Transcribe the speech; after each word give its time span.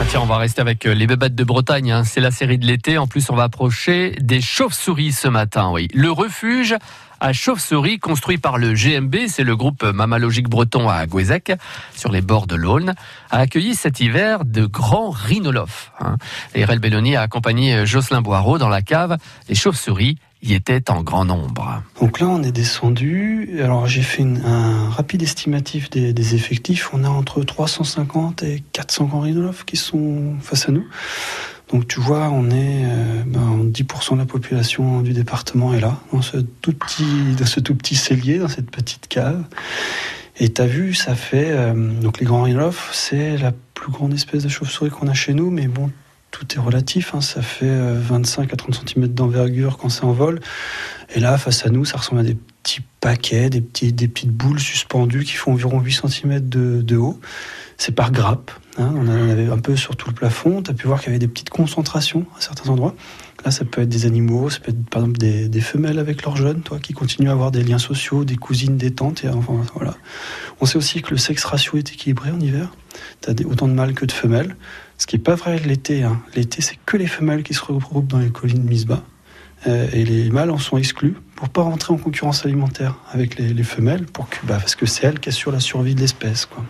Ah 0.00 0.04
tiens, 0.08 0.20
on 0.22 0.26
va 0.26 0.38
rester 0.38 0.60
avec 0.60 0.86
euh, 0.86 0.94
les 0.94 1.06
bébêtes 1.06 1.36
de 1.36 1.44
Bretagne. 1.44 1.92
hein. 1.92 2.02
C'est 2.04 2.20
la 2.20 2.32
série 2.32 2.58
de 2.58 2.66
l'été. 2.66 2.98
En 2.98 3.06
plus, 3.06 3.30
on 3.30 3.36
va 3.36 3.44
approcher 3.44 4.16
des 4.20 4.40
chauves-souris 4.40 5.12
ce 5.12 5.28
matin. 5.28 5.70
Oui, 5.70 5.86
le 5.94 6.10
refuge 6.10 6.74
à 7.20 7.32
chauves-souris 7.32 8.00
construit 8.00 8.38
par 8.38 8.58
le 8.58 8.72
GMB, 8.72 9.14
c'est 9.28 9.44
le 9.44 9.54
groupe 9.54 9.84
mammalogique 9.84 10.48
breton 10.48 10.88
à 10.88 11.06
Gouézec, 11.06 11.52
sur 11.94 12.10
les 12.10 12.20
bords 12.20 12.48
de 12.48 12.56
l'Aulne, 12.56 12.94
a 13.30 13.38
accueilli 13.38 13.76
cet 13.76 14.00
hiver 14.00 14.44
de 14.44 14.66
grands 14.66 15.10
rhinolophes. 15.10 15.92
Hein. 16.00 16.16
Belloni 16.80 17.14
a 17.14 17.22
accompagné 17.22 17.86
Jocelyn 17.86 18.22
Boireau 18.22 18.58
dans 18.58 18.68
la 18.68 18.82
cave. 18.82 19.18
Les 19.48 19.54
chauves-souris 19.54 20.18
y 20.42 20.54
étaient 20.54 20.90
en 20.90 21.02
grand 21.02 21.24
nombre. 21.24 21.82
Donc 22.00 22.20
là, 22.20 22.26
on 22.28 22.42
est 22.42 22.52
descendu. 22.52 23.60
Alors, 23.62 23.86
j'ai 23.86 24.02
fait 24.02 24.22
un 24.22 24.88
rapide 24.88 25.22
estimatif 25.22 25.88
des, 25.90 26.34
effectifs. 26.34 26.90
On 26.92 27.04
a 27.04 27.08
entre 27.08 27.42
350 27.42 28.42
et 28.42 28.62
400 28.72 29.04
grands 29.04 29.20
rhinolophes 29.20 29.64
qui 29.64 29.76
sont 29.76 30.34
face 30.40 30.68
à 30.68 30.72
nous. 30.72 30.86
Donc, 31.72 31.88
tu 31.88 32.00
vois, 32.00 32.28
on 32.28 32.50
est 32.50 32.84
euh, 32.84 33.22
ben, 33.24 33.70
10% 33.70 34.14
de 34.14 34.18
la 34.18 34.26
population 34.26 35.00
du 35.00 35.12
département 35.12 35.72
est 35.72 35.80
là, 35.80 35.98
dans 36.12 36.20
ce 36.20 36.36
tout 36.36 36.72
petit, 36.72 37.34
dans 37.38 37.46
ce 37.46 37.60
tout 37.60 37.74
petit 37.74 37.94
cellier, 37.94 38.38
dans 38.38 38.48
cette 38.48 38.70
petite 38.70 39.08
cave. 39.08 39.42
Et 40.38 40.50
t'as 40.50 40.66
vu, 40.66 40.92
ça 40.92 41.14
fait 41.14 41.50
euh, 41.50 41.72
donc 41.74 42.18
les 42.18 42.26
grands 42.26 42.42
rhinolophes, 42.42 42.90
c'est 42.92 43.36
la 43.38 43.52
plus 43.74 43.90
grande 43.92 44.12
espèce 44.12 44.42
de 44.42 44.48
chauve-souris 44.48 44.90
qu'on 44.90 45.08
a 45.08 45.14
chez 45.14 45.34
nous, 45.34 45.50
mais 45.50 45.66
bon, 45.66 45.90
tout 46.32 46.46
est 46.56 46.58
relatif. 46.58 47.14
hein. 47.14 47.20
Ça 47.20 47.40
fait 47.42 47.68
euh, 47.70 47.94
25 47.96 48.52
à 48.52 48.56
30 48.56 48.88
cm 48.88 49.06
d'envergure 49.08 49.78
quand 49.78 49.88
c'est 49.88 50.04
en 50.04 50.12
vol. 50.12 50.40
Et 51.14 51.20
là, 51.20 51.36
face 51.36 51.66
à 51.66 51.68
nous, 51.68 51.84
ça 51.84 51.98
ressemble 51.98 52.20
à 52.20 52.24
des 52.24 52.36
petits 52.62 52.80
paquets, 53.00 53.50
des, 53.50 53.60
petites 53.60 54.30
boules 54.30 54.60
suspendues 54.60 55.24
qui 55.24 55.34
font 55.34 55.52
environ 55.52 55.80
8 55.80 56.02
cm 56.08 56.40
de, 56.48 56.96
haut. 56.96 57.20
C'est 57.76 57.92
par 57.92 58.12
grappe. 58.12 58.50
hein. 58.78 58.92
On 58.96 59.08
en 59.08 59.30
avait 59.30 59.48
un 59.48 59.58
peu 59.58 59.76
sur 59.76 59.96
tout 59.96 60.08
le 60.08 60.14
plafond. 60.14 60.62
Tu 60.62 60.70
as 60.70 60.74
pu 60.74 60.86
voir 60.86 61.00
qu'il 61.00 61.08
y 61.08 61.10
avait 61.10 61.18
des 61.18 61.28
petites 61.28 61.50
concentrations 61.50 62.26
à 62.38 62.40
certains 62.40 62.70
endroits. 62.70 62.94
Là, 63.44 63.50
ça 63.50 63.64
peut 63.64 63.82
être 63.82 63.88
des 63.88 64.06
animaux, 64.06 64.50
ça 64.50 64.60
peut 64.60 64.70
être 64.70 64.88
par 64.88 65.02
exemple 65.02 65.18
des, 65.18 65.60
femelles 65.60 65.98
avec 65.98 66.24
leurs 66.24 66.36
jeunes, 66.36 66.60
toi, 66.62 66.78
qui 66.78 66.92
continuent 66.92 67.28
à 67.28 67.32
avoir 67.32 67.50
des 67.50 67.64
liens 67.64 67.78
sociaux, 67.78 68.24
des 68.24 68.36
cousines, 68.36 68.76
des 68.76 68.92
tantes. 68.92 69.24
Et 69.24 69.28
enfin, 69.28 69.54
voilà. 69.74 69.96
On 70.60 70.66
sait 70.66 70.76
aussi 70.78 71.02
que 71.02 71.10
le 71.10 71.16
sexe 71.16 71.44
ratio 71.44 71.76
est 71.76 71.92
équilibré 71.92 72.30
en 72.30 72.38
hiver. 72.38 72.72
Tu 73.20 73.30
as 73.30 73.46
autant 73.46 73.66
de 73.66 73.74
mâles 73.74 73.94
que 73.94 74.06
de 74.06 74.12
femelles. 74.12 74.56
Ce 74.96 75.06
qui 75.06 75.16
n'est 75.16 75.22
pas 75.22 75.34
vrai 75.34 75.58
l'été. 75.58 76.04
hein. 76.04 76.22
L'été, 76.36 76.62
c'est 76.62 76.78
que 76.86 76.96
les 76.96 77.08
femelles 77.08 77.42
qui 77.42 77.54
se 77.54 77.64
regroupent 77.64 78.06
dans 78.06 78.20
les 78.20 78.30
collines. 78.30 78.68
Euh, 78.70 78.96
et 79.66 80.04
les 80.04 80.30
mâles 80.30 80.50
en 80.50 80.58
sont 80.58 80.76
exclus 80.76 81.14
pour 81.36 81.48
pas 81.48 81.62
rentrer 81.62 81.92
en 81.92 81.96
concurrence 81.96 82.44
alimentaire 82.44 82.98
avec 83.12 83.36
les, 83.38 83.52
les 83.52 83.62
femelles, 83.62 84.06
pour 84.06 84.28
que, 84.28 84.36
bah, 84.44 84.58
parce 84.58 84.74
que 84.74 84.86
c'est 84.86 85.06
elles 85.06 85.20
qui 85.20 85.28
assurent 85.28 85.52
la 85.52 85.60
survie 85.60 85.94
de 85.94 86.00
l'espèce. 86.00 86.46
quoi. 86.46 86.64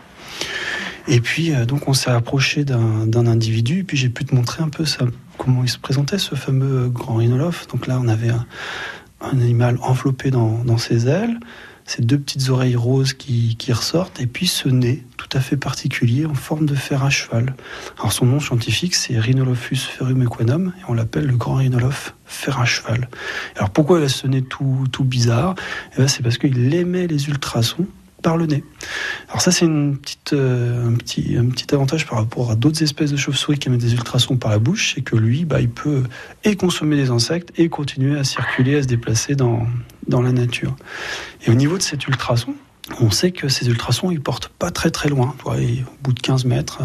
Et 1.08 1.20
puis, 1.20 1.52
euh, 1.52 1.64
donc, 1.64 1.88
on 1.88 1.94
s'est 1.94 2.10
approché 2.10 2.64
d'un 2.64 3.26
individu, 3.26 3.80
et 3.80 3.84
puis 3.84 3.96
j'ai 3.96 4.08
pu 4.08 4.24
te 4.24 4.34
montrer 4.34 4.62
un 4.62 4.68
peu 4.68 4.84
ça, 4.84 5.04
comment 5.38 5.64
il 5.64 5.68
se 5.68 5.78
présentait, 5.78 6.18
ce 6.18 6.34
fameux 6.34 6.88
grand 6.88 7.16
rhinolophe. 7.16 7.66
Donc 7.68 7.86
là, 7.86 7.98
on 8.00 8.08
avait 8.08 8.30
un, 8.30 8.46
animal 9.20 9.78
enveloppé 9.82 10.30
dans, 10.30 10.78
ses 10.78 11.06
ailes, 11.06 11.38
ces 11.84 12.02
deux 12.02 12.18
petites 12.18 12.48
oreilles 12.48 12.76
roses 12.76 13.12
qui, 13.12 13.56
qui 13.56 13.72
ressortent, 13.72 14.20
et 14.20 14.26
puis 14.26 14.46
ce 14.48 14.68
nez 14.68 15.04
tout 15.32 15.38
à 15.38 15.40
fait 15.40 15.56
particulier 15.56 16.26
en 16.26 16.34
forme 16.34 16.66
de 16.66 16.74
fer 16.74 17.02
à 17.02 17.08
cheval. 17.08 17.54
Alors 17.98 18.12
son 18.12 18.26
nom 18.26 18.38
scientifique 18.38 18.94
c'est 18.94 19.18
Rhinolophus 19.18 19.76
ferrum 19.76 20.22
equanum 20.22 20.74
et 20.78 20.82
on 20.88 20.94
l'appelle 20.94 21.24
le 21.24 21.36
grand 21.36 21.54
rhinolophe 21.54 22.14
fer 22.26 22.60
à 22.60 22.66
cheval. 22.66 23.08
Alors 23.56 23.70
pourquoi 23.70 23.98
il 23.98 24.04
a 24.04 24.08
ce 24.10 24.26
nez 24.26 24.42
tout, 24.42 24.84
tout 24.92 25.04
bizarre? 25.04 25.54
Eh 25.94 26.00
ben, 26.00 26.08
C'est 26.08 26.22
parce 26.22 26.36
qu'il 26.36 26.74
aimait 26.74 27.06
les 27.06 27.28
ultrasons 27.28 27.86
par 28.22 28.36
le 28.36 28.44
nez. 28.44 28.62
Alors 29.28 29.40
ça 29.40 29.52
c'est 29.52 29.64
une 29.64 29.96
petite, 29.96 30.34
euh, 30.34 30.88
un, 30.88 30.94
petit, 30.96 31.34
un 31.38 31.46
petit 31.46 31.74
avantage 31.74 32.06
par 32.06 32.18
rapport 32.18 32.50
à 32.50 32.54
d'autres 32.54 32.82
espèces 32.82 33.10
de 33.10 33.16
chauves-souris 33.16 33.58
qui 33.58 33.68
émettent 33.68 33.80
des 33.80 33.94
ultrasons 33.94 34.36
par 34.36 34.50
la 34.50 34.58
bouche, 34.58 34.92
c'est 34.94 35.00
que 35.00 35.16
lui 35.16 35.46
bah, 35.46 35.62
il 35.62 35.70
peut 35.70 36.02
et 36.44 36.56
consommer 36.56 36.96
des 36.96 37.08
insectes 37.08 37.52
et 37.56 37.70
continuer 37.70 38.18
à 38.18 38.24
circuler, 38.24 38.76
à 38.76 38.82
se 38.82 38.86
déplacer 38.86 39.34
dans, 39.34 39.66
dans 40.08 40.20
la 40.20 40.32
nature. 40.32 40.76
Et 41.46 41.50
au 41.50 41.54
niveau 41.54 41.78
de 41.78 41.82
cet 41.82 42.06
ultrason, 42.06 42.54
on 43.00 43.10
sait 43.10 43.30
que 43.30 43.48
ces 43.48 43.68
ultrasons, 43.68 44.10
ils 44.10 44.20
portent 44.20 44.48
pas 44.48 44.70
très 44.70 44.90
très 44.90 45.08
loin. 45.08 45.34
Et 45.58 45.82
au 45.82 46.02
bout 46.02 46.12
de 46.12 46.20
15 46.20 46.44
mètres, 46.44 46.82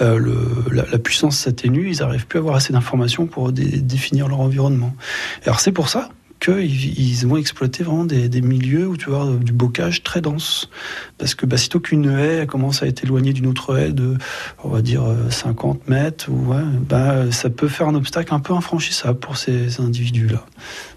euh, 0.00 0.18
le, 0.18 0.64
la, 0.70 0.98
puissance 0.98 1.38
s'atténue, 1.38 1.90
ils 1.90 2.00
n'arrivent 2.00 2.26
plus 2.26 2.38
à 2.38 2.40
avoir 2.40 2.56
assez 2.56 2.72
d'informations 2.72 3.26
pour 3.26 3.52
dé- 3.52 3.80
définir 3.80 4.28
leur 4.28 4.40
environnement. 4.40 4.94
Et 5.42 5.46
alors 5.46 5.60
c'est 5.60 5.72
pour 5.72 5.88
ça 5.88 6.10
ils 6.48 7.26
vont 7.26 7.36
exploiter 7.36 7.82
vraiment 7.82 8.04
des, 8.04 8.40
milieux 8.40 8.86
où 8.86 8.96
tu 8.96 9.08
avoir 9.08 9.28
du 9.28 9.52
bocage 9.52 10.02
très 10.02 10.20
dense. 10.20 10.70
Parce 11.18 11.34
que 11.34 11.46
bah, 11.46 11.56
sitôt 11.56 11.80
qu'une 11.80 12.10
haie 12.10 12.46
commence 12.46 12.82
à 12.82 12.86
être 12.86 13.04
éloignée 13.04 13.32
d'une 13.32 13.46
autre 13.46 13.76
haie 13.76 13.92
de, 13.92 14.16
on 14.64 14.68
va 14.68 14.82
dire, 14.82 15.04
euh, 15.04 15.30
50 15.30 15.88
mètres, 15.88 16.26
ou, 16.30 16.52
ouais, 16.52 16.62
bah, 16.88 17.30
ça 17.32 17.50
peut 17.50 17.68
faire 17.68 17.88
un 17.88 17.94
obstacle 17.94 18.34
un 18.34 18.40
peu 18.40 18.52
infranchissable 18.52 19.18
pour 19.18 19.36
ces 19.36 19.80
individus-là. 19.80 20.44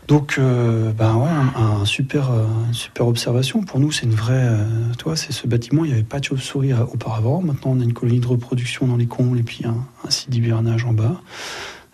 Donc, 0.10 0.38
euh, 0.40 0.92
ben 0.92 1.18
ouais, 1.18 1.30
un, 1.56 1.86
super, 1.86 2.32
euh, 2.32 2.48
super 2.72 3.08
observation. 3.08 3.62
Pour 3.62 3.80
nous, 3.80 3.92
c'est 3.92 4.08
une 4.08 4.16
vraie. 4.16 4.34
Euh, 4.34 4.66
toi, 4.98 5.16
c'est 5.16 5.32
ce 5.32 5.46
bâtiment. 5.46 5.86
Il 5.86 5.90
n'y 5.90 5.94
avait 5.94 6.02
pas 6.02 6.20
de 6.20 6.24
chauve-souris 6.24 6.74
euh, 6.74 6.84
auparavant. 6.92 7.44
Maintenant, 7.44 7.74
on 7.76 7.80
a 7.80 7.84
une 7.84 7.94
colonie 7.94 8.20
de 8.20 8.26
reproduction 8.26 8.88
dans 8.88 8.98
les 8.98 9.06
combles 9.06 9.38
et 9.38 9.44
puis 9.44 9.62
un, 9.66 9.86
un 10.04 10.10
site 10.10 10.32
d'hibernage 10.32 10.84
en 10.84 10.94
bas. 10.94 11.22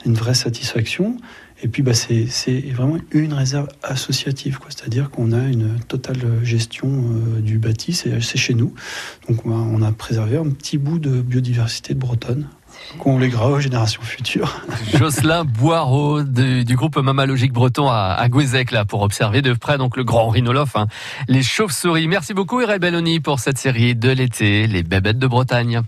Une 0.05 0.13
vraie 0.13 0.33
satisfaction. 0.33 1.17
Et 1.63 1.67
puis, 1.67 1.81
bah, 1.83 1.93
c'est 1.93 2.25
vraiment 2.73 2.97
une 3.11 3.33
réserve 3.33 3.67
associative. 3.81 4.59
C'est-à-dire 4.69 5.09
qu'on 5.09 5.31
a 5.31 5.39
une 5.47 5.79
totale 5.88 6.43
gestion 6.43 6.89
euh, 6.89 7.41
du 7.41 7.59
bâti. 7.59 7.93
C'est 7.93 8.38
chez 8.38 8.53
nous. 8.53 8.73
Donc, 9.27 9.45
on 9.45 9.81
a, 9.81 9.91
préservé 9.91 10.38
un 10.38 10.49
petit 10.49 10.77
bout 10.77 10.99
de 10.99 11.21
biodiversité 11.21 11.94
de 11.94 11.99
Bretonne 11.99 12.47
qu'on 12.99 13.17
lèguera 13.17 13.49
aux 13.49 13.59
générations 13.59 14.01
futures. 14.01 14.61
Jocelyn 14.94 15.45
Boireau 15.45 16.23
de- 16.23 16.63
du 16.63 16.75
groupe 16.75 16.97
mammalogique 16.97 17.53
breton 17.53 17.88
à, 17.89 18.17
à 18.19 18.27
là 18.71 18.85
pour 18.85 19.01
observer 19.01 19.41
de 19.41 19.53
près 19.53 19.77
donc 19.77 19.97
le 19.97 20.03
grand 20.03 20.29
rhinolophe, 20.29 20.75
hein, 20.75 20.88
les 21.27 21.44
chauves-souris. 21.44 22.07
Merci 22.07 22.33
beaucoup 22.33 22.61
Irel 22.61 22.79
Belloni 22.79 23.19
pour 23.19 23.39
cette 23.39 23.57
série 23.57 23.95
de 23.95 24.09
l'été, 24.09 24.67
les 24.67 24.83
bébêtes 24.83 25.19
de 25.19 25.27
Bretagne. 25.27 25.81